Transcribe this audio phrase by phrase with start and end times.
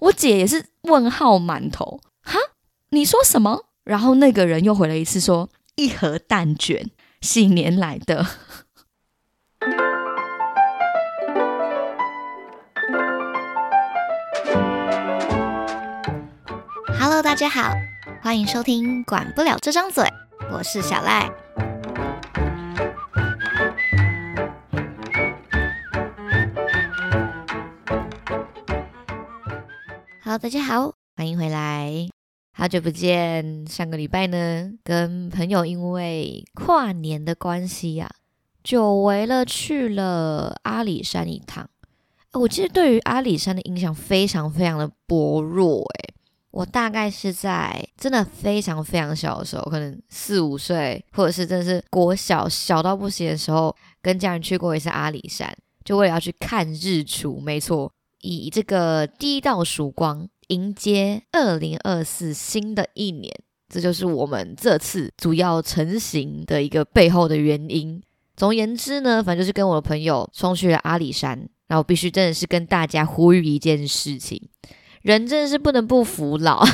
[0.00, 2.38] 我姐也是问号满头，哈，
[2.90, 3.64] 你说什么？
[3.82, 6.88] 然后那个人又回了一次说，一盒蛋卷，
[7.20, 8.24] 新年来的。
[17.00, 17.72] Hello，大家好，
[18.22, 20.04] 欢迎收听《管不了这张嘴》，
[20.52, 21.28] 我是小赖。
[30.28, 32.06] Hello，大家好，欢迎回来，
[32.52, 33.66] 好久不见。
[33.66, 38.10] 上个礼拜呢，跟朋友因为跨年的关系呀，
[38.62, 41.70] 久违了去了阿里山一趟。
[42.34, 46.14] 我其实对于阿里山的印象非常非常的薄弱，诶，
[46.50, 57.40] 我大概是在真的非常非常小的时候，可能四五岁，或者是真的是国小小到不行的时候，跟家人去过一次阿里山，就为了要去看日出。
[57.40, 57.90] 没错。
[58.20, 63.32] 以这个第一道曙光迎接二零二四新的一年，
[63.68, 68.02] 这就是我们这次主要成型的一个背后的原因。
[68.36, 71.48] 总而言之呢，反正就是跟我的朋友冲去了阿里山。
[71.68, 74.40] 那我必须真的是跟大家呼吁一件事情：
[75.02, 76.64] 人真的是不能不服老。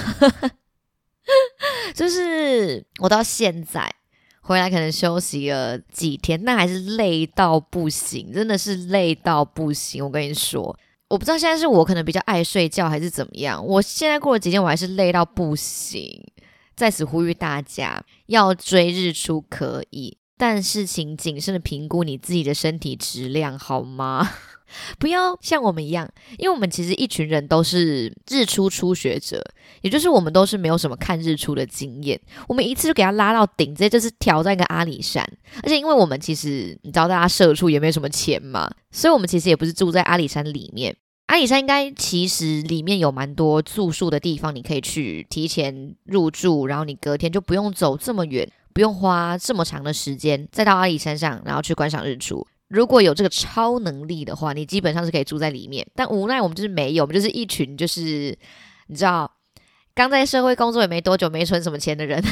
[1.95, 3.93] 就是我到现在
[4.41, 10.05] 回来，可能休息了几天，那还是累到不行，真的是累到不行。
[10.05, 10.79] 我跟你说。
[11.09, 13.65] 我不知道现在是我可能比较爱睡觉还是怎么样。
[13.65, 16.25] 我现在过了几天，我还是累到不行。
[16.75, 24.29] 在此呼吁大家，要追日出可以，但是请谨慎的评估你自己的身体质量，好吗？
[24.99, 26.09] 不要像我们一样，
[26.39, 29.45] 因为我们其实一群人都是日出初学者，
[29.83, 32.21] 也就是我们都是没有什么看日出的经验。
[32.49, 35.23] 我们一次就给他拉到顶，直接就是挑战一个阿里山。
[35.63, 40.97] 而且因为我们其实你知道，大家社畜也没有什么钱嘛，所以我们其实也不是住在阿里山里面。
[41.27, 52.47] 阿里山应该其实里面有蛮多住宿的地方，你可以去提前入住，然后你隔天就不用走这么远，不用花这么长的时间再到阿里山上，然后去观赏日出。
[52.69, 55.87] 如果有这个超能力的话，你基本上是可以住在里面。
[55.95, 58.37] 但无奈我们就是没有，我们就是一群就是
[58.87, 59.31] 你知道，
[59.95, 62.23] 刚在社会工作也没多久，没存什么钱的人。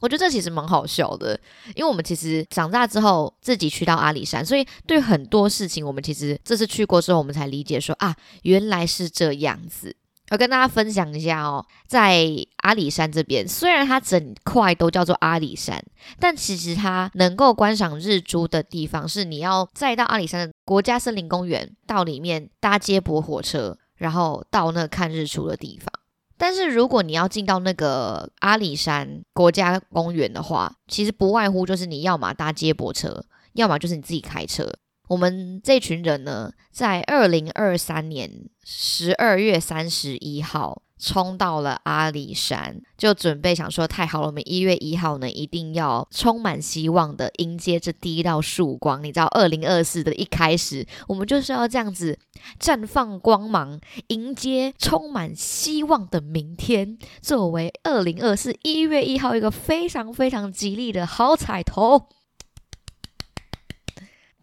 [0.00, 1.38] 我觉得这其实蛮好笑的，
[1.74, 9.96] 因为我们其实长大之后自己去到阿里山，所以对很多事情，我们其实这次去过之后，我们才理解说啊，原来是这样子。
[10.34, 15.80] 我跟大家分享一下哦，在阿里山这边，虽然它整块都叫做阿里山，
[16.18, 25.88] 但其实它能够观赏日出的地方，是你要再到阿里山的国家森林公园，到里面搭接驳火车，然后到那看日出的地方。
[26.36, 34.68] 但是如果你要进到那个阿里山国家公园的话，其实不外乎就是你要么搭接驳车，要么就是你自己开车。
[35.14, 38.28] 我们这群人呢，在二零二三年
[38.64, 40.82] 十二月三十一号。
[40.96, 49.02] 冲到了阿里山，就准备想说太好了，我们一月一号呢，一定要充满希望的迎接这第一道曙光。
[49.02, 52.18] 你知道，二零二四的一开始，我们就是要这样子
[52.58, 62.08] 绽放光芒，迎接充满希望的明天，作为二零二四一月一号一个非常非常吉利的好彩头。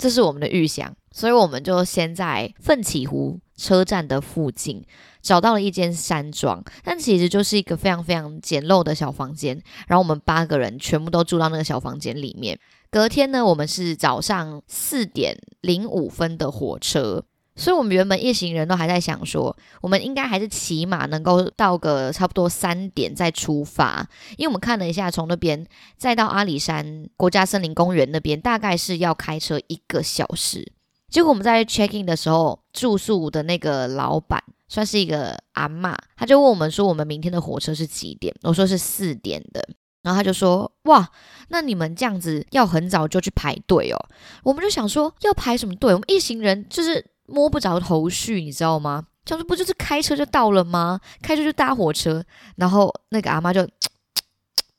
[0.02, 4.84] 这是我们的预想，所以我们就先在奋起湖车站的附近
[5.22, 9.62] 找到了一间山庄，但其实就是一个非常非常简陋的小房间。
[9.88, 12.60] 然后我们八个人全部都住到那个小房间里面。
[12.90, 17.24] 隔天呢，我们是早上四点零五分的火车。
[17.54, 24.08] 所以，我们原本一行人都还在想说，我们应该还是起码能够到个差不多三点再出发，
[24.38, 25.68] 因为我们看了一下，从那边
[25.98, 30.72] 再到阿里山国家森林公园那边，大概是要开车一个小时。
[31.10, 38.34] 结果我们在 check in 的时候，住宿的那个老板算是一个阿妈，他就问我们说，我们明天的火车是几点？
[38.44, 39.68] 我说是四点的，
[40.04, 41.10] 然后他就说，哇，
[41.50, 44.00] 那你们这样子要很早就去排队哦。
[44.44, 45.94] 我们就想说，要排什么队？
[45.94, 47.06] 我们一行人就是。
[47.32, 49.06] 摸不着头绪，你知道吗？
[49.24, 51.00] 他说不就是开车就到了吗？
[51.22, 52.24] 开车就搭火车，
[52.56, 53.68] 然后那个阿妈就，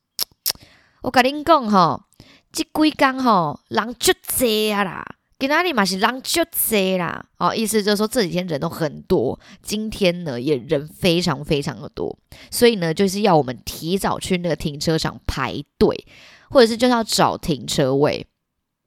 [1.02, 2.06] 我跟您讲哈，
[2.52, 5.04] 这几天哈人就多啦，
[5.38, 7.24] 今哪里嘛是人就多啦。
[7.38, 12.18] 哦，意思就是说这几天人都很多，今天呢也人非常非常的多，
[12.50, 16.06] 所以呢就是要我们提早去那个停车场排队，
[16.50, 18.26] 或者是就是要找停车位。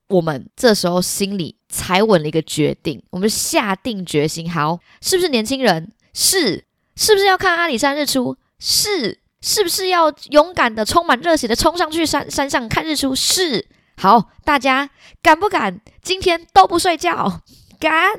[0.09, 5.92] 我们这时候心里才稳了一个决定，我们下定决心，好，是不是年轻人？
[6.13, 6.63] 是，
[6.95, 8.38] 是不是要看阿里山日出？
[8.57, 13.13] 是，是不是要勇敢的、充满热血的冲上去山山上看日出？
[13.13, 13.68] 是，
[13.98, 14.89] 好，大家
[15.22, 15.81] 敢不敢？
[16.01, 17.42] 今天都不睡觉，
[17.77, 18.13] 敢？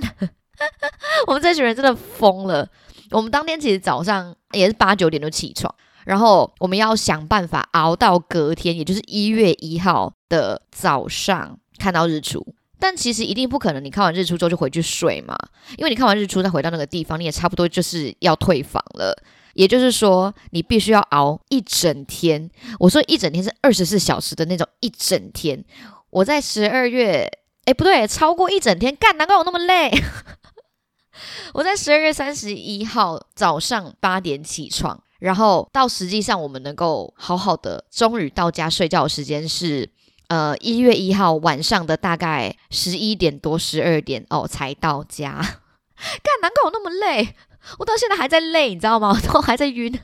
[1.27, 2.69] 我们这群人真的疯了。
[3.13, 5.75] 我们当天其实早上也是八九点就起床，
[6.05, 12.55] 然后我们要想办法熬到隔天，也就是一月一号的早上看到日出。
[12.79, 15.37] 但其实一定不可能，你看完日出之后就回去睡嘛，
[15.79, 19.17] 因为你看完日出再回到那个地方，你也差不多就是要退房了。
[19.55, 22.51] 也就是说，你必须要熬一整天。
[22.79, 25.65] 我说一整天是二十四小时的那种一整天。
[26.11, 27.27] 我在十二月，
[27.65, 29.91] 哎，不对，超过一整天，干，难怪我那么累。
[31.55, 39.89] 我在十二月三十一号早上八点起床，然后到实际上我们能够好好的，终于到家睡觉的时间是，
[40.29, 45.33] 呃，一月一号晚上的大概十一点多、十二点哦才到家。
[45.97, 47.35] 干，难怪我那么累，
[47.79, 49.09] 我到现在还在累，你知道吗？
[49.15, 49.99] 我都还在晕。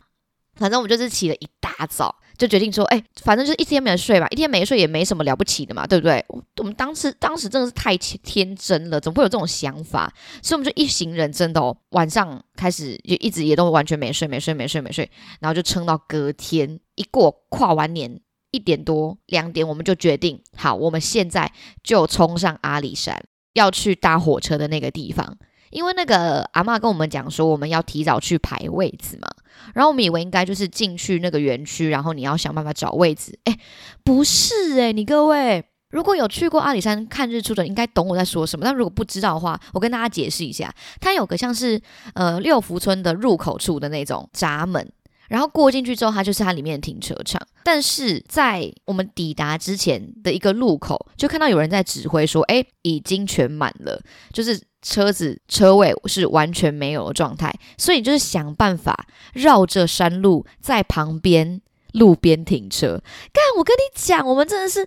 [0.55, 2.17] 反正我们就是起了一大早。
[2.39, 6.25] 就决定说，哎，反正就是一天没睡吧，一天没睡也没什么了不起的嘛，对不对？
[6.57, 10.13] 我们当时当时真的是太天真了，怎么会有这种想法？
[10.43, 15.09] 所以我们就一行人真的哦，晚上开始就一直也都完全没睡，没睡，没睡，没睡，
[15.39, 18.21] 然后就撑到隔天一过跨完年
[18.53, 21.53] 一点多两点，我们就决定，好，我们现在
[21.83, 23.21] 就冲上阿里山，
[23.55, 25.37] 要去搭火车的那个地方。
[25.71, 29.29] 因为那个阿妈跟我们讲说，我们要提早去排位子嘛，
[29.73, 33.39] 然后我们以为应该就是进去那个园区，然后你要想办法找位子。
[33.45, 33.59] 哎，
[34.05, 38.67] 不是哎，你各位如果有去过阿里山看日出的，应该懂我在说什么。
[38.67, 40.71] 但如果不知道的话，我跟大家解释一下，
[41.01, 41.81] 它有个像是
[42.13, 44.93] 呃六福村的入口处的那种闸门，
[45.33, 47.41] 然后过进去之后，它就是它里面的停车场。
[47.65, 54.61] 但是在我们抵达之前的一个路口，就看到有人在指挥说，哎，已经全满了，就是。
[54.85, 61.61] 车子车位是完全没有的状态，所以就是想办法绕着山路在旁边
[61.93, 63.01] 路边停车。
[63.33, 64.85] 干，我跟你讲，我们真的是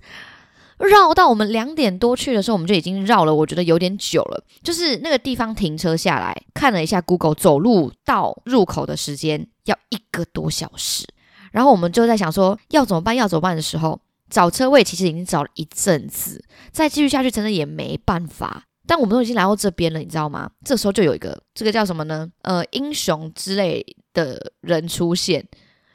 [0.78, 4.44] 绕到我们两点多去的时候，我们就已经绕了，我觉得有点久了。
[4.62, 11.08] 就是那个地方停车下来看了一下，Google 走路到入口的时间要一个多小时。
[11.52, 14.00] 然后我们就在想说要怎么办，要怎么办的时候，
[14.30, 18.66] 找车位其实已经找了一阵子，再继续下去真的也没办法。
[18.86, 20.52] 但我们都已经来到这边了，你知道吗？
[20.64, 22.30] 这时候就有一个这个叫什么呢？
[22.42, 23.84] 呃，英雄之类
[24.14, 25.48] 的人出现，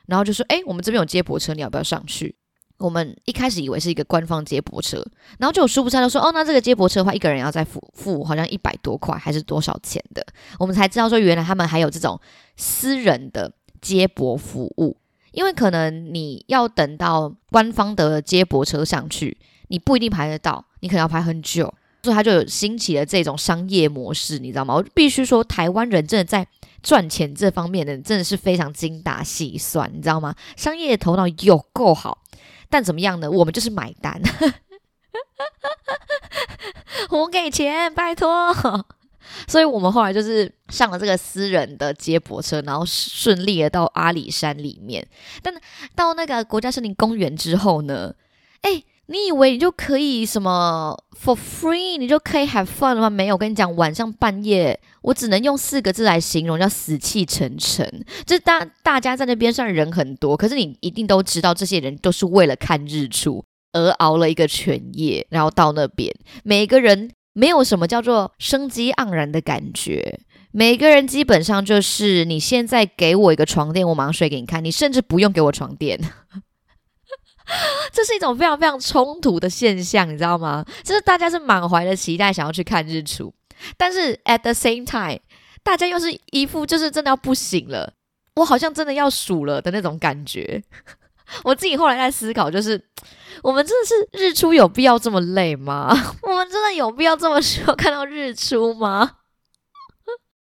[0.06, 2.34] 然后就说：“哎，我们这边有接驳车，你要不要上去？”
[2.80, 5.04] 我们一开始以为是一个官方接驳车，
[5.38, 10.26] 然后就有殊不知就说：“哦，那这个接驳车的话，一个人要再付付好像一百多块，还是多少钱的？”
[10.58, 12.18] 我们才知道说，原来他们还有这种
[12.56, 14.96] 私人的接驳服务，
[15.32, 19.36] 因为可能你要等到官方的接驳车上去，
[19.68, 21.72] 你不一定排得到，你可能要排很久。
[22.02, 24.74] 所以他就有兴起了这种商业模式，你知道吗？
[24.74, 26.46] 我必须说，台湾人真的在
[26.82, 30.34] 赚钱这方面的真的是非常精打细算，你知道吗？
[30.56, 32.22] 商业头脑有够好，
[32.70, 33.30] 但怎么样呢？
[33.30, 34.18] 我们就是买单，
[37.10, 38.54] 我给钱，拜托。
[39.46, 45.06] 所以我们后来就是上了这个私人的接驳车，然后顺利的到阿里山里面。
[45.42, 45.52] 但
[45.94, 48.14] 到那个国家森林公园之后呢？
[48.62, 48.82] 哎。
[49.10, 53.10] 你以为你就可以什么 for free，你就可以 have fun 了吗？
[53.10, 58.04] 没有，我跟你讲，晚上半夜，我只能用四个字来形容，叫死气沉沉。
[58.24, 66.14] 就大大家在那边算人很多，可是你一定都知道，这些人都是为了看日出而熬了一个全夜，然后到那边，
[66.44, 70.20] 每个人没有什么叫做生机盎然的感觉，
[70.52, 75.98] 每个人基本上就是你现在给我一个床垫，我马上睡给你看，你甚至不用给我床垫。
[77.92, 80.64] 这是一种非常非常冲突的现象，你知道吗？
[80.84, 83.32] 就是大家是满怀的期待想要去看日出，
[83.76, 85.20] 但是 at the same time，
[85.62, 87.92] 大家又是一副就是真的要不行了，
[88.36, 90.62] 我好像真的要数了的那种感觉。
[91.44, 92.80] 我自己后来在思考，就是
[93.42, 95.88] 我们真的是日出有必要这么累吗？
[96.22, 99.12] 我们真的有必要这么需要看到日出吗？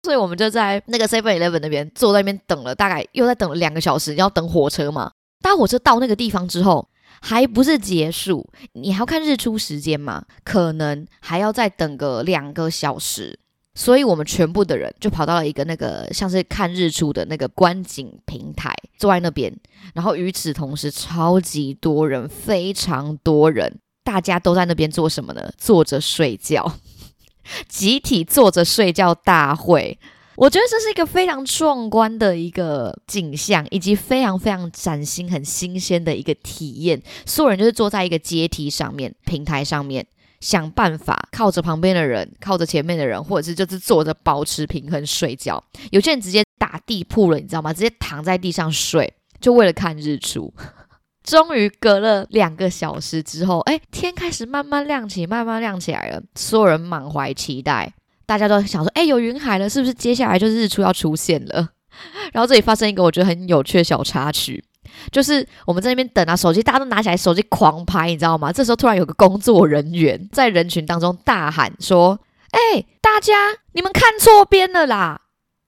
[0.03, 5.11] 所以我们就在那个 Seven Eleven 那边坐在那边等了，大概又在等了两个小时，要等火车嘛。
[5.45, 6.89] 搭火车到那个地方之后，
[7.21, 10.25] 还不是结束，你还要看日出时间嘛？
[10.43, 13.37] 可能还要再等个两个小时，
[13.75, 19.55] 所以我们全部的人就跑到了一个那个像是看日出的那个观景平台，坐在那边。
[19.93, 25.51] 然后与此同时，超级多人，非常多人，大家都在那边做什么呢？
[25.59, 26.79] 坐着睡觉，
[27.67, 29.99] 集体坐着睡觉大会。
[30.37, 37.01] 我觉得这是一个非常壮观的一个景象，以及非常非常崭新、很新鲜的一个体验。
[37.25, 40.05] 所有人就是坐在一个阶梯上面、平台上面，
[40.41, 45.63] 想办法靠着旁边的人、靠着前面的人，或者是就是坐着保持平衡睡觉。
[45.91, 47.71] 有些人直接打地铺了，你知道吗？
[47.71, 50.53] 直接躺在地上睡，就为了看日出。
[51.23, 56.21] 终于隔了两个小时之后，哎，天开始慢慢亮起，慢慢亮起来了。
[56.35, 57.93] 所有人满怀期待。
[58.25, 61.69] 大家都想说，哎，有云海了，是不是接下来就是日出要出现了？
[62.33, 64.63] 然后这里发生一个我觉得很有趣的小插曲，
[65.11, 68.51] 就是我们在那边等啊，手机大家都拿起来手机狂拍，你知道吗？
[68.51, 72.19] 这时候突然有个工作人员在人群当中大喊说
[72.51, 73.33] ：“哎，大家
[73.73, 75.21] 你们看错边了啦！”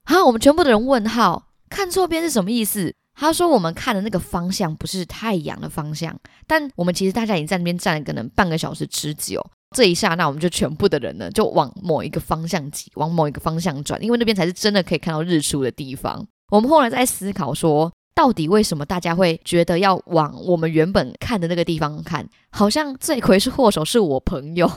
[0.03, 2.93] 啊，我们全部的人问号，看错边是什么意思？
[3.19, 9.43] 他说我们看的那个方向不是太阳的方向，但我们其实大家已经在那边站了可能半个小时之久。
[9.77, 16.25] 这一刹那，我们就全部的人呢，就往某一个方向挤，往某一个方向转，因为那边才是真的可以看到日出的地方。
[16.49, 22.27] 我们后来在思考说，到底为什么大家会觉得要往我们原本看的那个地方看？
[22.49, 24.67] 好像罪魁是祸首是我朋友。
[24.67, 24.75] 看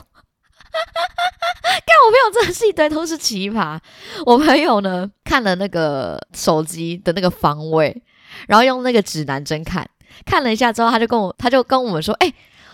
[2.05, 3.79] 我朋友真的是一堆都是奇葩。
[4.27, 8.03] 我朋友呢看了那个手机的那个方位，
[8.47, 9.89] 然后用那个指南针看，
[10.27, 12.31] 看了一下之后，他就跟我，他就跟我们说，哎。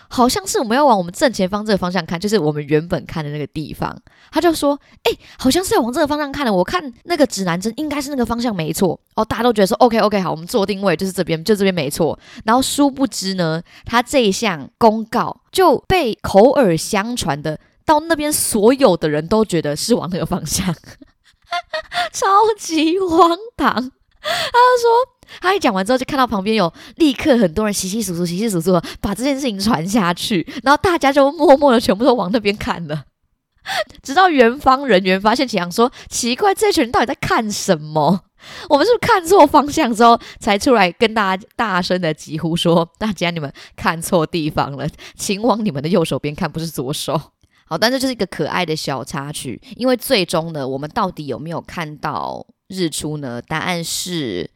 [0.08, 3.96] 好像是我们要往我们正前方这个方向看，就是我们原本看的那个地方。
[4.30, 6.52] 他就说：“哎，好像是要往这个方向看的。
[6.52, 20.74] 我看那个指南针应该是那个方向没错。”哦，大家都觉得说：“OK OK，好，我们做定位就是这边，就这边没错。”然后殊不知呢，他这一项公告就被口耳相传的，到那边所有的人都觉得是往那个方向，
[22.12, 22.26] 超
[22.58, 23.92] 级荒唐。
[24.52, 25.18] 他就说。
[25.42, 33.04] 他一讲完之后，就看到旁边有立刻很多人稀稀疏疏、稀稀疏疏的把这件事情传下去，然后大家就默默的全部都往那边看了。
[34.02, 38.22] 直到园方人员发现奇阳说：“奇怪，这群人到底在看什么？
[38.70, 47.20] 我们是不是看错方向？”之后才出来跟大家大声的疾呼说：“大家你们看错地方了，请往你们的右手边看，不是左手。”
[47.68, 53.42] 好，但这就是一个可爱的小插曲，因为最终呢，我们到底有没有看到日出呢？
[53.42, 54.50] 答案是。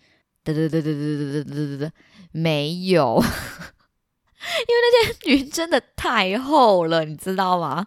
[0.45, 1.92] 对对对对对对对对对对，
[2.33, 7.87] 没有， 因为那天云真的太厚了，你知道吗？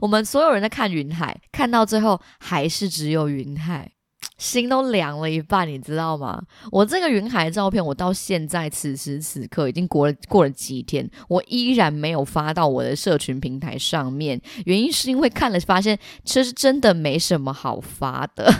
[0.00, 3.92] 我们所有人在看云海，看到最后还是只有云海，
[4.36, 6.42] 心都凉了一半，你知道吗？
[6.72, 18.52] 我这个云海的照片，我到现在此时此刻已经过了过了几天，我依然没有发到我的社群平台上面，原因是因为看了发现，其实真的没什么好发的。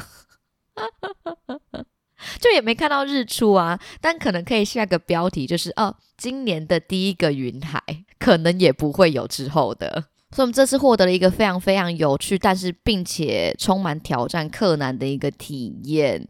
[2.41, 7.83] 就也没看到日出啊，但可能可以下个标题，就是哦，今年的第一个云海，
[8.19, 10.05] 可能也不会有之后的。
[10.31, 16.27] 所以，我们这次获得了一个非常非常有趣，但是并且充满挑战、困难的一个体验。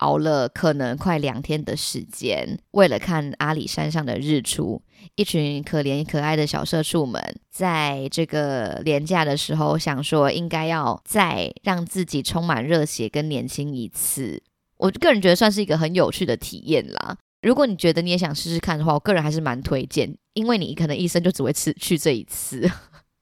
[0.00, 4.82] 熬了可能快两天的时间，为了看阿里山上的日出，
[5.14, 14.42] 一群可怜可爱的小社畜们，在这个廉价的时候，想说应该要再让自己充满热血跟年轻一次。
[14.78, 17.16] 我个人觉得算是一个很有趣的体验啦。
[17.42, 22.70] 如果你觉得你也想试试看的话，我个人还是蛮推荐，因为你可能一生就只会吃去这一次。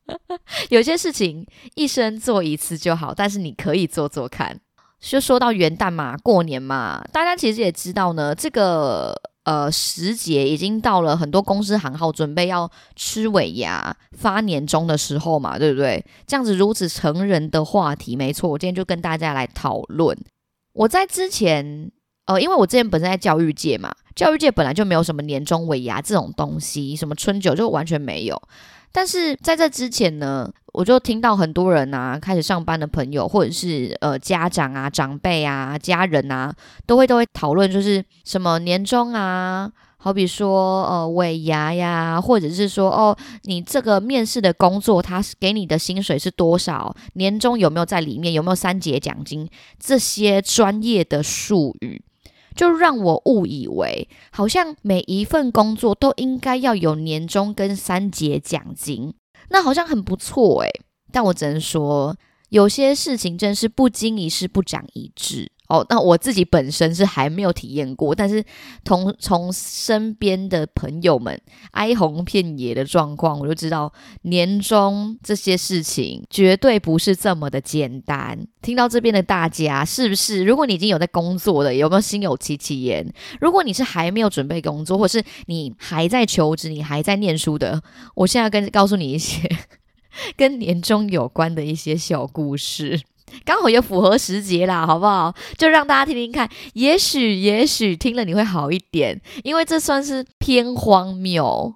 [0.70, 4.60] 有些事情一生做一次就好，但是你可以做做看。
[5.00, 9.14] 就说到元旦嘛，过年嘛，大家其实也知道呢，这个
[9.44, 16.04] 呃时节已经到了，很多公司行号准备要吃尾牙、发年终的时候嘛，对不对？
[16.26, 20.16] 这样子如此成人的话题，没错，我今天就跟大家来讨论。
[20.72, 21.90] 我在之前，
[22.26, 28.40] 呃，因为我之前本身在教育界嘛，教育界本来就没有什么年终尾牙这种东西，什么春酒就完全没有。
[28.90, 36.54] 但是在这之前呢，我就听到很多人啊，开始上班的朋友，或者是呃家长啊、长辈啊、家人啊，
[36.86, 39.70] 都会都会讨论，就是什么年终啊。
[40.00, 46.94] 好比说，呃，尾牙呀，或者是说，哦，你这个面试的工作，他给你的薪水是多少？
[47.14, 48.32] 年终有没有在里面？
[48.32, 49.50] 有没有三节奖金？
[49.76, 52.00] 这些专业的术语，
[52.54, 59.12] 就让我误以为，好像每一份工作都应该要有年终跟三节奖金，
[59.50, 60.70] 那好像很不错诶。
[61.10, 62.16] 但我只能说，
[62.50, 65.50] 有些事情真是不经一事不长一智。
[65.68, 68.42] 哦，那我自己本身是还没有体验过，但是
[68.84, 71.38] 从从身边的朋友们
[71.72, 78.38] 哀鸿遍野的状况，我就知道年终这些事情绝对不是这么的简单。
[78.62, 80.42] 听到这边的大家，是不是？
[80.42, 83.06] 如果你已经有在工作的，有没有心有戚戚焉？
[83.40, 87.82] 如果你是还没有准备工作，或是你还在求职，你还在念书的，
[88.14, 89.46] 我现在跟告诉你一些
[90.34, 93.00] 跟年终有关的一些小故事。
[93.44, 95.34] 刚好也符合时节啦，好不好？
[95.56, 101.74] 就让大家听听看，也许也许听了你会好一点，因为这算是偏荒谬。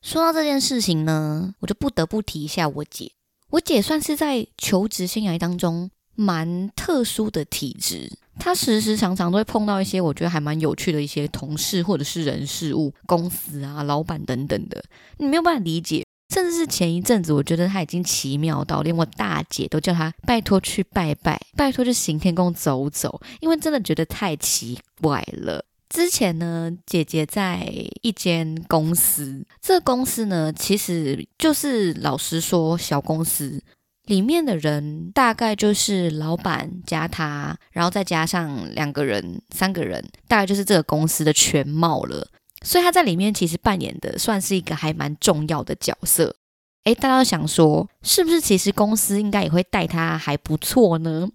[0.00, 3.10] 说到这件事情呢，我就不得不提一下我姐。
[3.50, 14.84] 我姐算是在求职生涯当中蛮特殊的体质，她时时常常都会碰到一些我觉得还蛮有趣的一些同事或者是人事物、公司啊、老板等等的，
[15.16, 16.04] 你没有办法理解。
[16.32, 25.64] 甚至是前一阵子，我觉得他已经奇妙到连我大姐都叫他拜托去拜拜，拜托去行天宫走走，因为真的觉得太奇怪了。
[25.88, 27.66] 之前呢，姐姐在
[28.02, 33.62] 一间公司，这公司呢，其实就是老实说小公司，
[34.04, 42.28] 里面的人大概就是老板加他，然后再加上两个人、三个人，大概就是这个公司的全貌了。
[42.68, 46.36] 所以他在里面其实扮演的算是一个还蛮重要的角色。
[46.84, 51.30] 诶，大家想说，是不是其实公司应该也会待他还不错呢？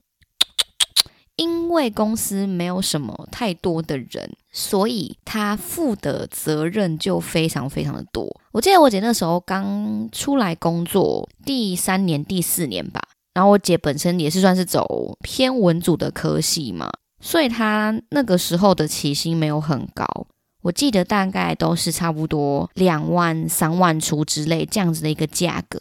[1.35, 8.29] 因为公司没有什么太多的人，所以他负的责任就非常非常的多。
[8.51, 13.01] 我记得我姐那时候刚出来工作第三年、第四年吧，
[13.33, 20.27] 然后我姐本身也是算是走偏文组的科系嘛，所以她那个时候的起薪没有很高。
[20.63, 25.79] 我记得大概都是差不多两万、三万出之类这样子的一个价格，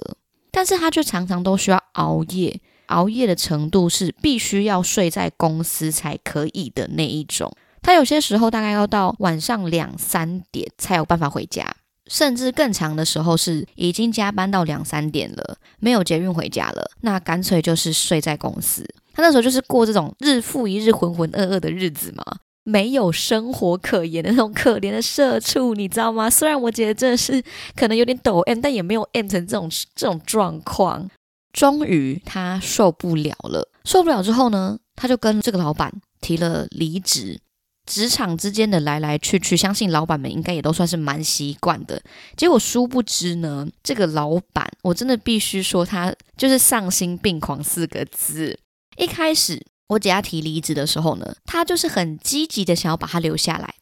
[0.51, 7.51] 但是他却常常都需要熬夜，熬夜的程度是必须要睡在公司才可以的那一种。
[7.81, 18.85] 他有些时候大概要到晚上两三点才有办法回家，甚至更长的时候是已经加班到两三点了，没有捷运回家了，那干脆就是睡在公司。
[19.15, 22.25] 他那时候就是过这种日复一日浑浑噩噩的日子嘛。
[22.65, 26.31] 没有生活可言的那种可怜的社畜，你知道吗？
[26.31, 27.43] 虽然我觉得真的是
[27.75, 31.11] 可能有点抖 M，但也没有 M 成这种这种状况。
[31.53, 37.41] 终于他受不了了，受不了之后呢，他就跟这个老板提了离职。
[37.85, 42.01] 职场之间的来来去去，相信老板们应该也都算是蛮习惯的。
[42.37, 48.57] 结果殊不知呢，这个老板我真的必须说，他就是丧心病狂四个字。
[48.97, 49.61] 一开始。
[49.93, 53.75] 我姐要提离职的时候呢，她就是很积极的想要把他留下来。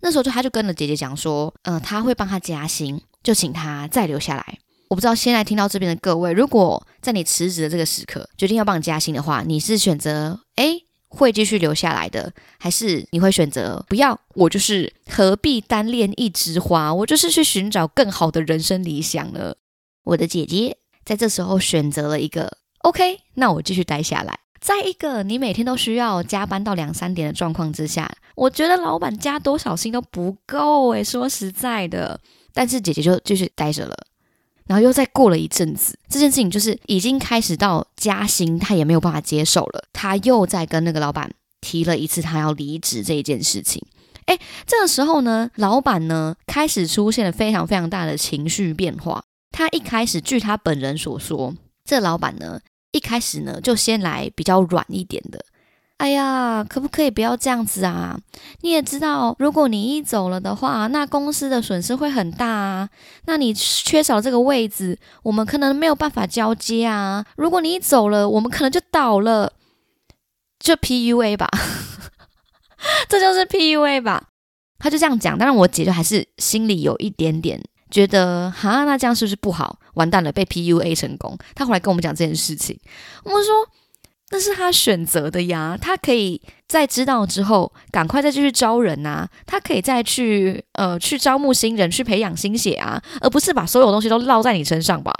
[0.00, 4.58] 那时候就他就跟了姐姐讲说，嗯，他会帮他加薪，就请他再留下来。
[4.88, 14.18] 我不知道现在听到这边的各位，如果在你辞职的这个时刻决定要帮你加薪的话，你是选择诶会继续留下来的，还是你会选择不要？
[14.34, 16.92] 我就是何必单恋一枝花？
[16.92, 19.54] 我就是去寻找更好的人生理想呢。
[20.02, 24.40] 我的姐姐在这时候选择了一个 OK，那我继续待下来。
[24.62, 32.20] 在一个你每天都需要加班到两三点的状况之下，我觉得老板加多少薪都不够诶，说实在的，
[32.54, 33.96] 但是姐姐就继续待着了。
[34.68, 39.84] 然后又再过了一阵子，这件事情就是已经开始到加薪，她也没有办法接受了。
[39.92, 41.28] 她又在跟那个老板
[41.60, 43.84] 提了一次她要离职这一件事情。
[44.26, 49.24] 诶，这个时候呢，老板呢开始出现了非常非常大的情绪变化。
[49.50, 51.52] 他一开始据他本人所说，
[51.84, 52.60] 这老板呢。
[52.92, 55.44] 一开始呢，就先来比较软一点的。
[55.98, 58.18] 哎呀，可不可以不要这样子啊？
[58.62, 62.88] 你也知道，如果你一走了的话，那公司的损失会很大啊。
[63.26, 67.24] 那你缺少这个位置，我们可能没有办法交接啊。
[67.36, 69.52] 如果你一走了，我们可能就倒了，
[70.58, 71.48] 就 PUA 吧，
[73.08, 74.28] 这就是 PUA 吧。
[74.80, 77.62] 他就这样讲，当然我姐就还是心里有一点点。
[77.92, 79.78] 觉得哈，那这样是不是不好？
[79.94, 81.36] 完蛋了，被 PUA 成功。
[81.54, 82.76] 他后来跟我们讲这件事情，
[83.22, 83.68] 我们说
[84.30, 95.12] 那是他选择的呀，他可以在知道之后赶快再继续招人呐，他可以再去呃去招募新人，去培养新血啊，而不是把所有东西都落在你身上吧。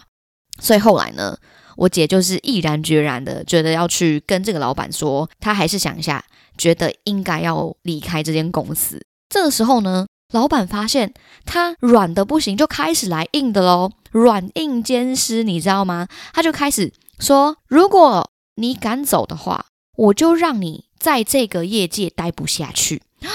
[0.58, 1.36] 所以后来呢，
[1.76, 6.24] 我姐就是毅然决然的觉得要去跟这个老板说，他还是想一下，
[6.56, 8.98] 觉得应该要离开这间公司。
[9.28, 10.06] 这个时候呢。
[10.32, 11.14] 老板发现
[11.46, 16.08] 他软的不行，就开始来硬的喽，软硬兼施，你知道吗？
[16.32, 19.66] 他就开始说：“如果你敢走的话，
[19.96, 23.02] 我就让你在这个业界待不下去。”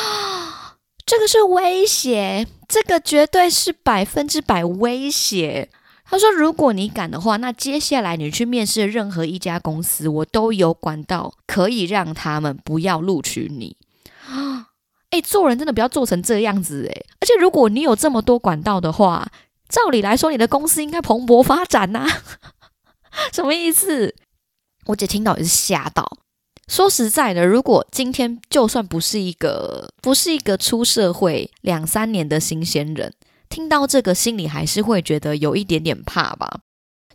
[1.06, 5.70] 这个是威胁，这个绝对是百分之百威胁。
[6.04, 13.78] 他说：“如果你敢的话，那接下来你去面试任何一家公司，我都有管道可以让他们不要录取你
[14.28, 14.68] 啊。”
[15.12, 17.06] 哎，做人真的不要做成这样子哎！
[17.22, 19.32] 而且如果你有这么多管道的话，
[19.70, 22.06] 照理来说，你的公司应该蓬勃发展呐。
[23.32, 24.14] 什么意思？
[24.88, 26.06] 我姐听到也是吓到。
[26.68, 33.14] 说实在的，如果今天就算不是一个不是一个出社会两三年的新鲜人，
[33.48, 36.60] 听到这个心里还是会觉得有一点点怕吧。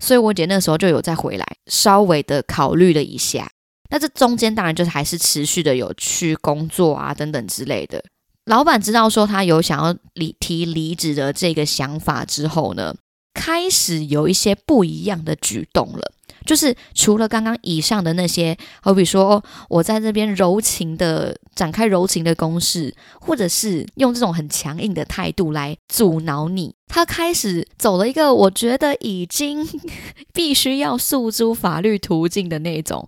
[0.00, 3.50] 所以我姐那时候就有再回来，稍微的考虑了一下。
[3.92, 8.02] 那这中间当然就是还是持续的有去工作啊等等之类的。
[8.46, 12.94] 老板知道说他有想要离提离职的这个想法之后呢，
[13.34, 16.12] 开始有一些不一样的举动了。
[16.46, 29.68] 就是除了刚刚以上的那些，好比说我在这边柔情的展开柔情的攻势，或者是用这种很强硬的态度来阻挠你，他开始走了一个我觉得已经
[30.32, 33.06] 必须要诉诸法律途径的那种。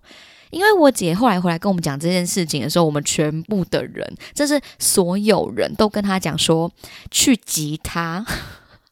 [0.55, 6.71] 因为我姐后来回来跟我们讲这件事情的时候，我们全部的人，这是所有人都跟她讲说，
[7.11, 8.25] 去吉他，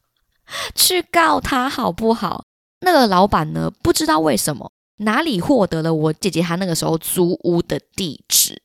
[0.76, 2.44] 去告他好不好？
[2.80, 8.60] 那个老板呢，不知道为什么哪里获得了我姐姐她那个时候租屋的地址，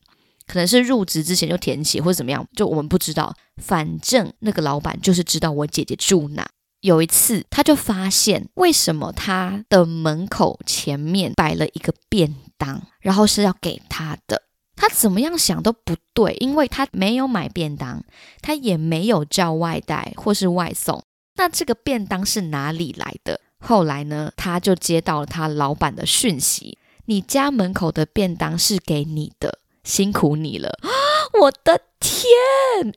[0.46, 3.34] 可能是入职之前就填写或者怎么样，就我们不知道。
[3.56, 6.46] 反正那个老板就是知道我姐姐住哪。
[6.80, 14.42] 有一次，他就发现为什么他的门口前面摆了一个便当，然后是要给他的。
[14.76, 18.02] 他怎么样想都不对，因为他没有买便当，
[18.40, 21.02] 他也没有叫外带或是外送。
[21.36, 23.40] 那这个便当是哪里来的？
[23.58, 30.78] 后来呢，他就接到了他老板的讯息：你家门口的便当是给你的，辛苦你了。
[31.32, 32.28] 我的天！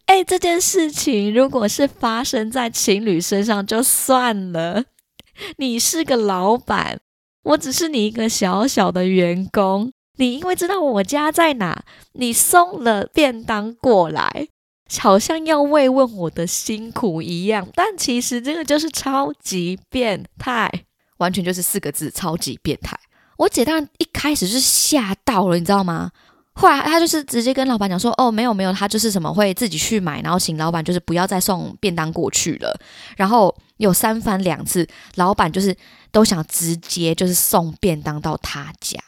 [0.06, 4.86] 哎，这件事情如果是发生在情侣身上就算了，
[5.58, 7.00] 你是个老板，
[7.44, 9.92] 我只是你一个小小的员工。
[10.18, 14.48] 你因为知道我家在哪，你送了便当过来，
[15.00, 17.68] 好像要慰问我的辛苦一样。
[17.74, 20.70] 但其实这个就是超级变态，
[21.18, 22.96] 完全就是四个字：超级变态。
[23.38, 26.12] 我姐当然一开始是吓到了，你知道吗？
[26.56, 32.80] 后来他就是直接跟老板讲说：“哦，没有没有，他就是什么会自己去买，然后请老板就是不要再送便当过去了。
[33.18, 35.76] 然后有三番两次，老板就是
[36.12, 39.00] 都想直接就是送便当到他家。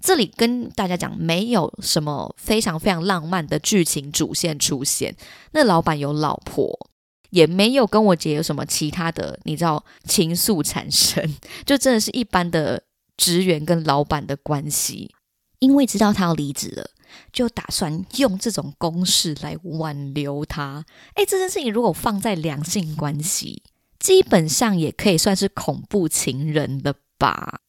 [0.00, 5.14] 这里跟大家讲，没有什么非常非常浪漫的剧情主线出现。
[5.52, 6.88] 那老板有老婆，
[7.30, 12.82] 也没有跟我姐有什么其他的，你知道情愫产生，就真的是一般的
[13.16, 15.14] 职员跟老板的关系。”
[15.58, 16.90] 因为知道他要离职了，
[17.32, 20.84] 就打算用这种公式来挽留他。
[21.14, 23.62] 哎，这件事情如果放在两性关系，
[23.98, 27.60] 基本上也可以算是恐怖情人了吧？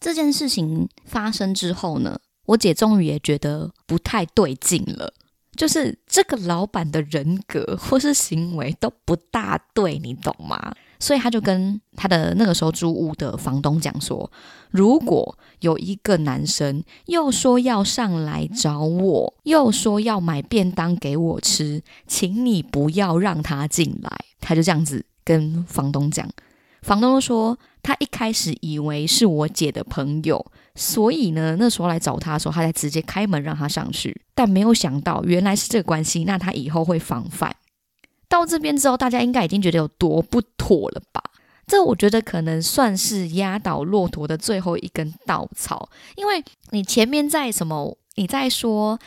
[0.00, 5.12] 这件事情发生之后呢，我姐终于也觉得不太对劲了，
[5.56, 10.74] 就是这个老板的人格或是行为都不大对，你懂吗？
[10.98, 14.30] 所以他就跟他的那个时候租屋的房东讲说，
[14.70, 24.10] 如果有一个男生又说要上来找我，又说要买便当给我吃，请你不要让他进来。
[24.40, 26.28] 他就这样子跟房东讲，
[26.82, 37.54] 房东说他一开始以为是我姐的朋友，所以呢那时候来找他的时候，他才直接开门让他上去，但没有想到原来是这个关系，那他以后会防范。
[38.28, 41.22] 到这边之后，大家应该已经觉得有多不妥了吧？
[41.66, 48.98] 这我觉得可能算是压倒骆驼的最后一根稻草，因为你前面在什么，你在说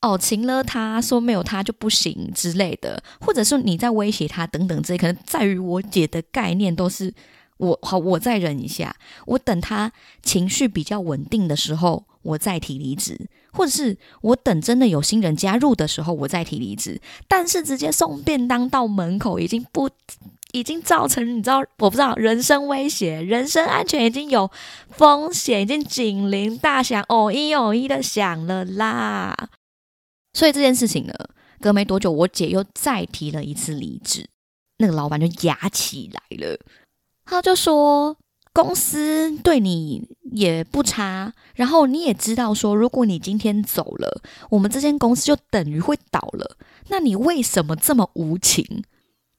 [0.00, 7.12] 哦，擒了他说没有他就不行之类的，或者是你在威胁他等等这些，可能在于我姐的概念都是
[7.60, 8.96] 我好，我再忍一下，
[9.26, 9.92] 我等他
[10.22, 12.04] 情绪比较稳定的时候。
[12.22, 13.18] 我再提离职，
[13.50, 17.00] 或者是我等真的有新人加入的时候，我再提离职。
[17.26, 19.88] 但是直接送便当到门口，已经不
[20.52, 24.50] 已经造成你知道，我不知道人身威胁、人身安全已经有
[24.90, 29.34] 风险，已经警铃大响，哦一哦一的响了啦。
[30.34, 31.14] 所以这件事情呢，
[31.58, 34.28] 隔没多久，我姐又再提了一次离职，
[34.76, 36.58] 那个老板就压起来了，
[37.30, 38.16] 他就说。
[38.52, 46.56] 公司对你也不差，然后你也知道说，如果你今天走了，我们这间公司就等于会倒了。
[46.88, 48.82] 那你为什么这么无情？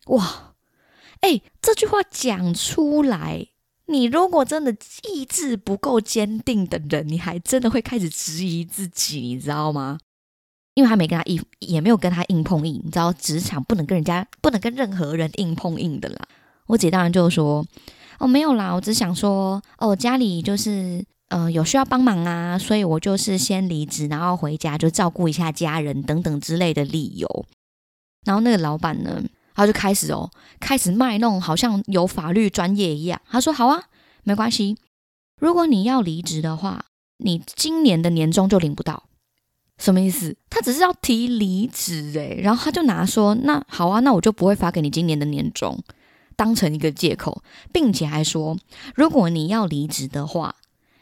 [0.05, 0.53] 哇，
[1.19, 3.47] 哎，这句话讲出来，
[3.87, 4.73] 你如果真的
[5.03, 9.99] 意志不够坚定的人，你还真的会开始质疑自己，你知道吗？
[10.73, 16.17] 因为他没跟他硬，也没有跟他硬碰硬，你知道，职场不能跟人家，不能跟任何人硬碰硬的啦。
[16.71, 17.65] 我姐当然就说。
[18.21, 27.27] 哦，没有啦，我只想说，哦，家里就是呃有需要帮忙啊，所以我就是先离职，然后回家就照顾一下家人等等之类的理由。
[28.23, 29.23] 然后那个老板呢，
[29.55, 30.29] 他就开始哦，
[30.59, 33.19] 开始卖弄，好像有法律专业一样。
[33.27, 33.85] 他说：“好啊，
[34.23, 34.77] 没关系，
[35.39, 36.85] 如果你要离职的话，
[37.17, 39.05] 你今年的年终就领不到。”
[39.81, 40.37] 什么意思？
[40.47, 45.83] 他只是要提离职诶，然后他就拿说：“那好啊，那我就不会发给你今年的年终。”
[46.41, 48.57] 当成一个借口，并且还说，
[48.95, 50.55] 如果你要离职的话，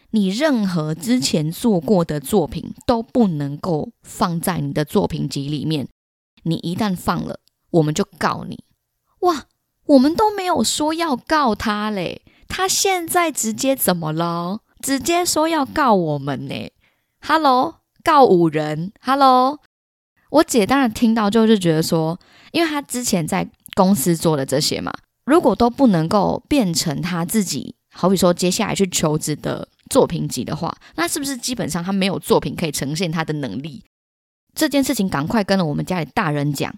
[0.10, 5.88] 你任何之前做过的作品都不能够放在你的作品集里面。
[6.44, 8.66] 你一旦放了，我们就告你。
[9.22, 9.46] 哇，
[9.86, 14.60] 我们都没有说要告他嘞，他现在直接怎么了？
[14.82, 16.70] 直接说要告我们呢。
[17.22, 18.92] Hello，告五人。
[19.00, 19.60] Hello，
[20.32, 22.20] 我姐当然听到就是觉得说，
[22.52, 24.92] 因为她之前在公司做的这些嘛，
[25.30, 33.84] 如果都不能够变成他自己，好比说接下来去求职的作品集的话，那是不是基本上他没有作品可以呈现他的能力？
[34.56, 36.74] 这件事情赶快跟了我们家里大人讲，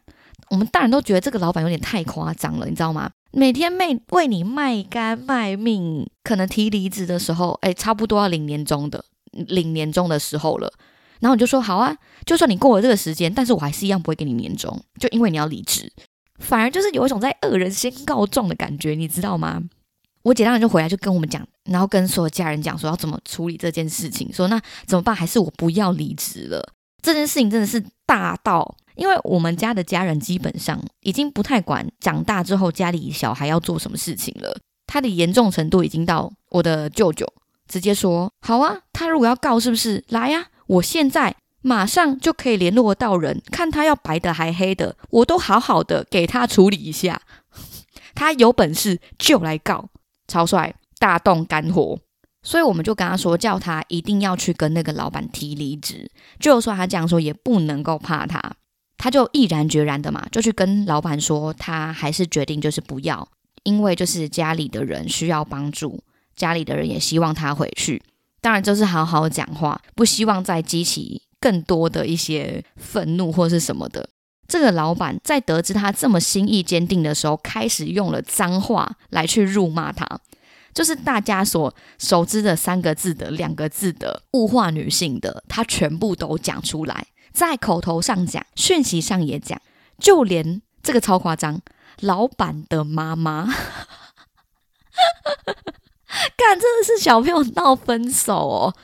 [0.49, 3.09] 我们大人都觉得这个老板有点太夸张了，你知道吗？
[3.31, 10.73] 每天为为你卖肝卖命，可能提离职的时候，哎，差不多要领年终的，领年终的时候了。
[11.21, 15.89] 然后你就说好啊，就算你过了这个时间，但是我还是一样不会给你年终，就因为你要离职，
[16.41, 19.61] 反而就是有一种在恶人先告状的感觉，你知道吗？
[20.23, 25.15] 我姐当然就回来就跟我们讲，然后跟所有家人讲说要怎么处理这件事情，说那怎么办？
[25.15, 26.73] 还是我不要离职了？
[27.01, 34.55] 这件事情真的是大到，因为我们家的家人基本上已经不太管长大之后家里小孩要做什么事情了。
[34.85, 37.25] 他的严重程度已经到我的舅舅
[37.67, 40.47] 直接说：“好啊，他如果要告，是不是来呀？
[40.67, 47.21] 我现在马上就可以联络到人，看他要白的还黑的，我都好好的给他处理一下。
[48.13, 49.89] 他有本事就来告，
[50.27, 51.99] 超帅，大动肝火。”
[52.43, 56.09] 所以我们就跟他说，叫他一定要去跟那个老板提离职。
[56.39, 58.41] 就算他这样说，也不能够怕他。
[58.97, 63.27] 他就毅然决然的嘛，就去跟老板说，他还是决定就是不要，
[63.61, 66.03] 因为就是家里的人需要帮助，
[66.35, 68.01] 家里的人也希望他回去。
[68.41, 74.07] 当然就是好好讲话，不希望再激起更多的一些愤怒或是什么的。
[74.47, 80.07] 这个老板在得知他这么心意坚定的时候，开始用了脏话来去辱骂他。
[80.73, 89.61] 就是大家所熟知的三个字的、两个字的物化女性的，他全部都讲出来，在口头上讲，讯息上也讲，
[89.99, 91.59] 就连这个超夸张，
[91.99, 93.45] 老板的妈妈，
[96.37, 98.75] 干真的是小朋友闹分手哦。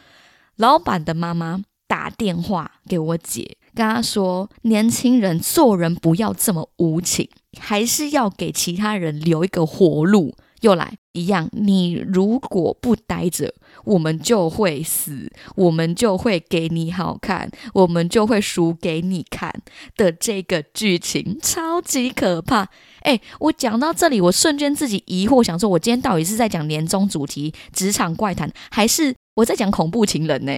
[0.58, 10.36] 老板的妈妈打电话给我姐，跟她说，年轻人做人不要这么无情，还是要给其他人留一个活路。
[10.62, 13.54] 又来一样，你如果不待着，
[13.86, 19.54] 我们就会死，我们就会给你好看，我们就会输给你看
[19.96, 22.70] 的这个剧情，超级可怕。
[23.02, 30.52] 哎，我讲到这里，我瞬间自己疑惑，想说，我今天到底是在讲年终主题职场怪谈，还是我在讲恐怖情人呢？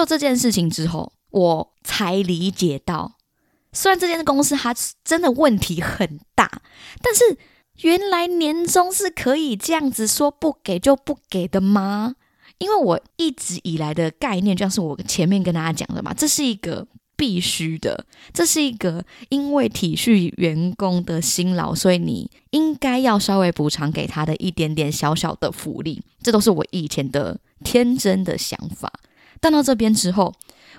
[0.00, 3.18] 就这件事情之后，我才理解到，
[3.70, 6.62] 虽然这间公司它真的问题很大，
[7.02, 7.36] 但是
[7.82, 12.14] 原来年终是可以这样子说不给就不给的吗？
[12.56, 28.90] 因为我一直以来的概念，就像是我前面跟大家讲的嘛，这是一个必须的，这是一个因为体恤员工的辛劳，所以你应该要稍微补偿给他的一点点小小的福利，这都是我以前的天真的想法。
[29.40, 30.32] 但到这边之后，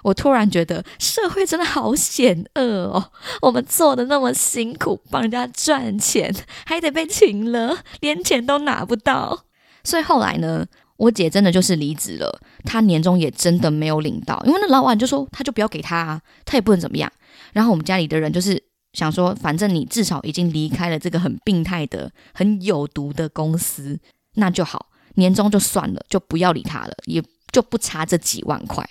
[0.03, 3.11] 我突然觉得社会真的好险恶哦！
[3.41, 6.33] 我们做的那么辛苦，帮人家赚钱，
[6.65, 9.45] 还得被请了，连钱都拿不到。
[9.83, 10.65] 所以后来呢，
[10.97, 17.11] 我姐真的就是离职了，她年终也真的没有领到，因为那老板就说他就不要给他，啊，他也不能怎么样。
[17.53, 18.61] 然后我们家里的人就是
[18.93, 23.99] 想说，反正你至少已经离开了这个很病态的、很有毒的公司，
[24.35, 27.23] 那就好，年终就算了，就不要理他了，也。
[27.51, 28.87] 就不差这几万块。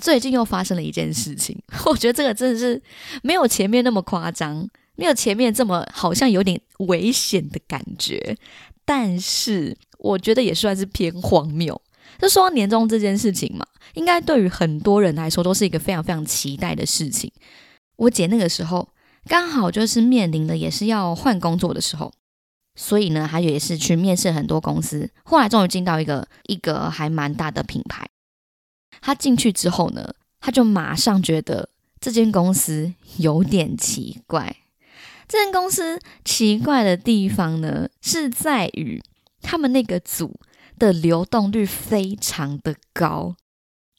[0.00, 2.80] 最近又发生了一件事情， 我觉得这个真的是
[3.22, 8.36] 没有前面那么夸张，没有前面这么好像有点危险的感觉，
[8.84, 11.80] 但是我觉得也算是偏荒谬。
[12.20, 17.30] 就说年终这件事情嘛，应该对于很多人来说都是一个非常非常期待的事情。
[17.96, 18.88] 我姐那个时候
[19.26, 22.12] 刚好就是面临的也是要换工作的时候。
[22.80, 28.08] 所以呢，他也是去面试很多公司，后来终于进到一个一个还蛮大的品牌。
[29.00, 34.58] 他进去之后呢，他就马上觉得这间公司有点奇怪。
[35.26, 39.02] 这间公司奇怪的地方呢，是在于
[39.42, 40.38] 他们那个组
[40.78, 43.34] 的流动率非常的高，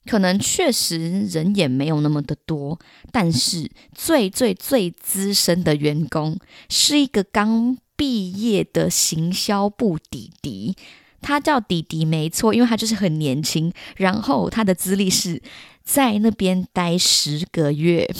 [0.06, 2.80] 可能确实人也没有那么的多，
[3.12, 6.38] 但是最最最资深的员工
[6.70, 7.76] 是一个刚。
[8.00, 10.74] 毕业的行销部弟弟，
[11.20, 13.70] 他叫弟弟没错，因为他就是很年轻。
[13.96, 15.42] 然后他的资历是
[15.84, 18.10] 在那边待十个月，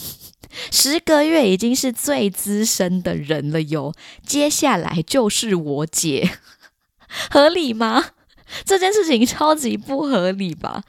[0.72, 3.92] 十个月已经是最资深的人了哟。
[4.24, 6.38] 接下来就是我姐，
[7.30, 8.02] 合理吗？
[8.64, 10.82] 这件事情超级不合理吧？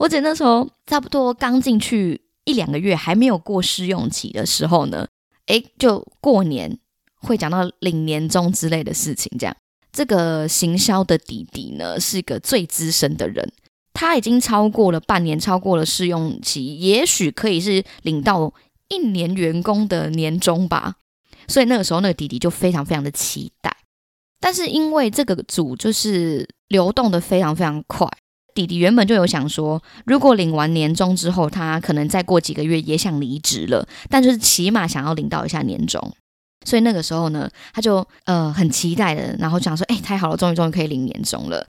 [0.00, 2.20] 我姐那时候差不多刚进去。
[2.44, 5.08] 一两个月还没有过试用期的时候呢，
[5.46, 6.78] 诶，就过年
[7.20, 9.30] 会讲到领年终之类的事情。
[9.38, 9.56] 这样，
[9.92, 13.52] 这个行销的弟弟呢，是一个最资深的人，
[13.92, 18.52] 他已经超过了半年，超过了试用期，也许可以是领到
[18.88, 20.94] 一年员工的年终吧。
[21.48, 23.76] 所以那个时候，那个弟弟就非常非常的期待。
[24.40, 28.08] 但是因为这个组就是流动的非常非常快。
[28.54, 36.12] 弟弟原本就有想说，如果领完年终之后，他可能再过几个月也想离职了，但就是起码想要领到一下年终。
[36.66, 41.66] 所以那个时候呢，他就呃很期待的，然后想说，哎，太好了，终于终于可以领年终了。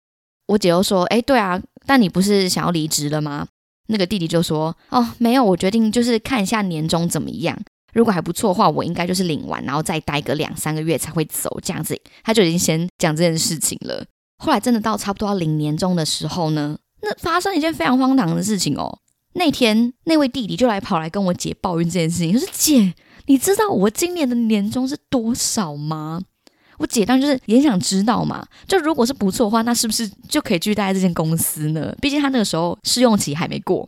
[0.47, 3.47] 我姐又说，哎，对啊，但你不是想要离职了吗？
[3.87, 7.57] 那个弟弟就说，哦，没有，我决定就是看一下年终怎么样，
[7.93, 11.99] 如果还不错的话，我应该就是领完，然后再待个两三个月才会走，这样子。
[12.23, 14.05] 他就已经先讲这件事情了。
[14.37, 18.99] 后来真的到差不多要领年终的时候呢，那发生一件非常荒唐的事情哦。
[19.33, 22.93] 那天那位弟弟就来跑来跟我姐抱怨这件事情，他说：“姐，
[23.25, 26.21] 你知道我今年的年终是多少吗？”
[26.77, 28.45] 我姐当然就是也想知道嘛。
[28.67, 31.95] 就如果是不错的话，那是不是就可以继续待在这间公司呢？
[32.01, 33.87] 毕竟他那个时候试用期还没过。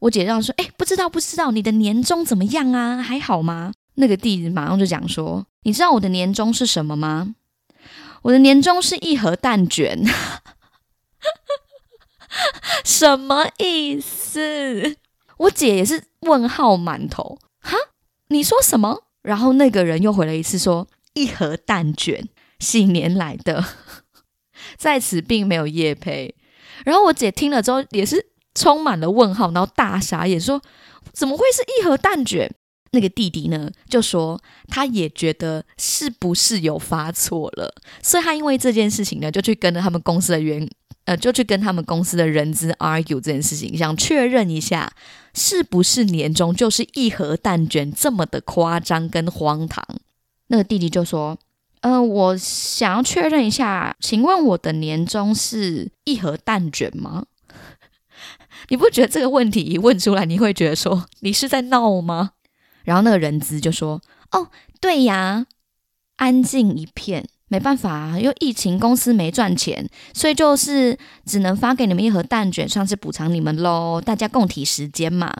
[0.00, 3.00] 我姐这样说：“哎，不知道不知道，你的年终怎么样啊？
[3.00, 7.34] 还好吗？”那个弟弟马上就讲说：“你知道我的年终是什么吗？”
[8.22, 10.04] 我的年终是一盒蛋卷，
[12.84, 14.96] 什么意思？
[15.38, 17.76] 我姐也是问号满头，哈？
[18.28, 19.04] 你说什么？
[19.22, 23.64] 然后那个人又回了一次说一盒蛋卷，喜年来的，
[24.76, 26.34] 在此并没有夜配。
[26.84, 30.60] 然后我姐听了之后也是充满了问号，然后大傻眼说
[31.12, 32.50] 怎么会是一盒蛋卷？
[32.90, 40.68] 那个弟弟呢，就说他也觉得是不是有发错了，所以他因为这件事情呢，就去跟着他们公司的员，
[41.04, 44.92] 呃，就去跟他们公司的人资 argue 这件事情，想确认一下
[45.34, 49.84] 是不是年终就是一盒蛋卷这么的夸张跟荒唐。
[50.46, 51.38] 那个弟弟就说
[51.82, 57.26] ：“嗯，我想要确认一下，请问我的年终是一盒蛋卷吗？”
[58.68, 62.32] 你不觉得这个问题一问出来，你会觉得说你是在闹吗？
[62.84, 64.00] 然后那个人资就说
[64.32, 64.48] ：“哦，
[64.80, 65.46] 对呀，
[66.16, 74.02] 安静一片，没办法，因为疫情公司没赚钱，所以就是只能发给你们一盒蛋卷，算是补偿你们喽。
[74.04, 75.32] 大家共体时间嘛。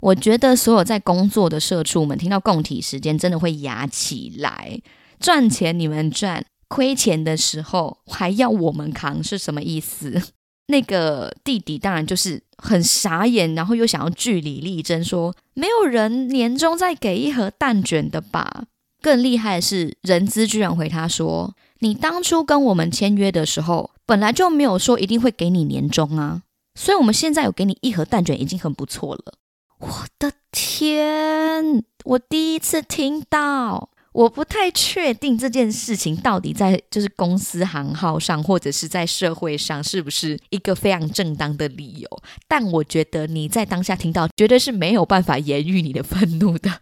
[0.00, 4.80] 我觉得所有在工作的社畜们听到共体时间，真的会牙起来。
[5.18, 10.22] 赚钱你们赚，亏钱的时候还要我们扛，是什么意思？”
[10.70, 18.66] 那个弟弟当然就是很傻眼，然后又想要据理力争，说没有人年终再给一盒蛋卷的吧？
[19.00, 26.42] 更厉害的是，人资居然回他说：“你当初跟我们签约的时候，本来就没有说一定会给你年终啊，
[26.74, 29.34] 所以我们现在有给你一盒蛋卷已经很不错了。”
[29.80, 33.90] 我的天，我第一次听到。
[34.12, 42.08] 我不太确定这件事情到底在就是公司行号上，或者是在社会上是不是一个非常正当的理由。
[42.48, 46.80] 但我觉得你在当下听到，绝对是没有办法言喻你的愤怒的。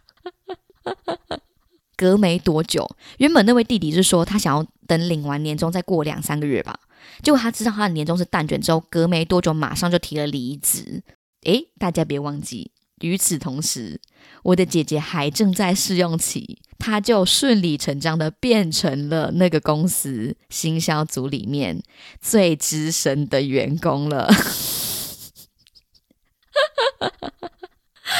[1.97, 6.79] 隔没多久，原本那位弟弟是说他想要等领完年终再过两三个月吧。
[7.23, 11.01] 结果他知道他的年终是蛋卷之后，隔没多久马上就提了离职。
[11.43, 13.99] 诶，大家别忘记，与此同时，
[14.43, 16.59] 我的姐姐还正在试用期。
[16.79, 21.81] 他就顺理成章的变成了那个公司行销组里面
[22.21, 24.31] 最资深的员工了。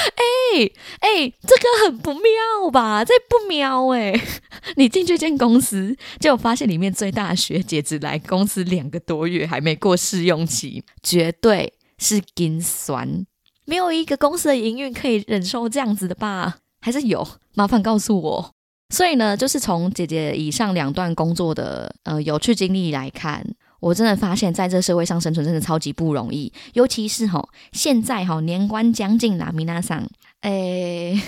[0.07, 3.03] 哎哎，这个很不妙吧？
[3.03, 4.13] 这不妙哎！
[4.75, 13.25] 你进去间公司，结果发现里面最大的学姐只来公司两个多月，还没过试用期，绝对是心酸。
[13.65, 16.57] 没有一个公司的营运可以忍受这样子的吧？
[16.79, 17.27] 还是有？
[17.53, 18.51] 麻烦告诉我。
[18.89, 23.45] 所以呢，就是从姐姐以上两段工作的呃有趣经历来看，
[23.87, 26.51] 我真的发现，在这社会上生存真的超级不容易。
[26.73, 30.07] 尤其是哈，现在哈年关将近啦，米娜桑，
[30.41, 31.19] 诶，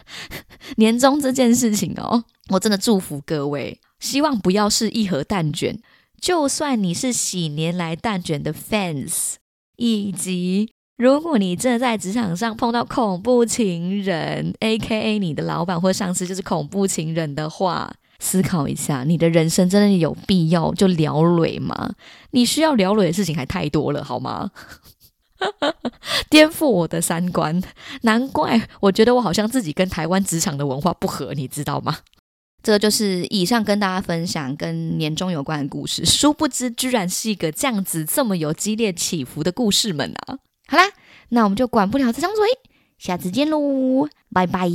[0.76, 5.78] 年终这件事情哦，我真的祝福各位，希望不要是一盒蛋卷，
[6.20, 9.36] 就算你是喜年来蛋卷的 fans，
[9.76, 10.70] 以及。
[10.98, 21.94] 如果你真的在职场上碰到恐怖情人，A.K.A 你的老板或上司就是恐怖情人的话，思考一下，你的人生真的有必要就聊累吗？
[22.30, 24.50] 你需要聊累的事情还太多了，好吗？
[26.30, 27.62] 颠覆我的三观，
[28.02, 31.98] 难怪我觉得我好像自己跟台湾职场的文化不合，你知道吗？
[32.62, 40.38] 这就是以上跟大家分享跟年终有关的故事，殊不知居然是一个这样子这么有激烈起伏的故事们啊！
[40.66, 40.84] 好啦，
[41.28, 42.44] 那我们就管不了这张嘴，
[42.98, 44.68] 下次见喽，拜拜。